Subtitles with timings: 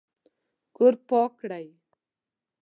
[0.75, 1.67] کور پاک کړئ